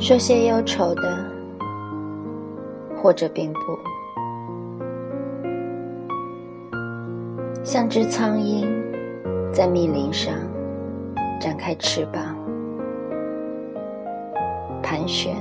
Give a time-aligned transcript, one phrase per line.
[0.00, 1.02] 说些忧愁的，
[2.96, 3.60] 或者并不。
[7.62, 8.66] 像只苍蝇
[9.52, 10.32] 在密林上
[11.38, 12.34] 展开翅膀，
[14.82, 15.36] 盘旋。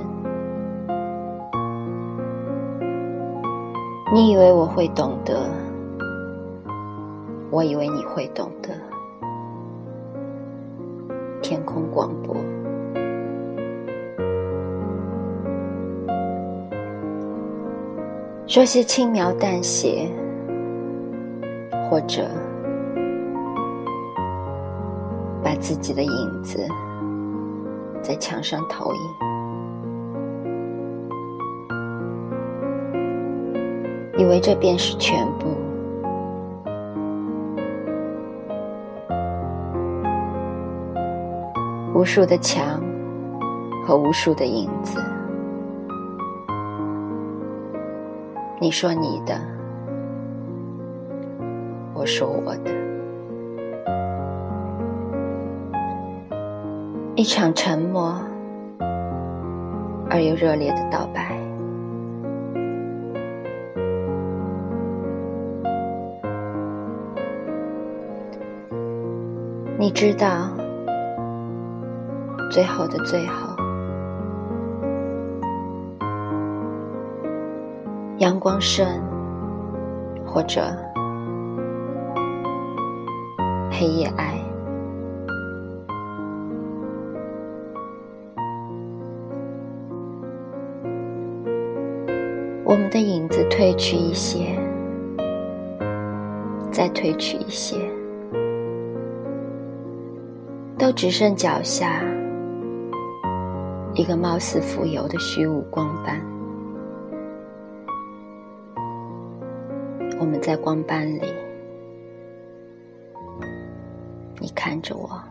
[4.14, 5.50] 你以为我会懂得，
[7.50, 8.70] 我以为你会懂得。
[11.42, 12.36] 天空广播，
[18.50, 20.12] 说些轻描淡写，
[21.88, 22.28] 或者
[25.44, 26.68] 把自己的影子
[28.02, 29.02] 在墙上投影，
[34.18, 35.46] 以为这便是全部。
[41.94, 42.82] 无数的墙
[43.86, 45.00] 和无数的影子，
[48.62, 49.40] 你说你的，
[51.94, 52.72] 我说我的，
[57.16, 58.22] 一场沉默
[60.10, 61.40] 而又热烈的告白。
[69.78, 70.50] 你知道。
[72.52, 73.49] 最后的最后，
[78.20, 78.86] 阳光盛，
[80.26, 80.62] 或者
[83.72, 84.38] 黑夜爱，
[92.66, 94.54] 我们的影子褪去一些，
[96.70, 97.78] 再褪去一些，
[100.78, 102.02] 都只剩脚下。
[103.94, 106.22] 一个貌似浮游的虚无光斑，
[110.20, 111.22] 我们在光斑里，
[114.38, 115.24] 你看着我，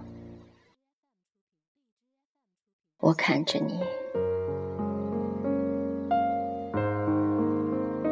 [3.01, 3.85] 我看着你，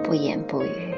[0.04, 0.95] 不言不语。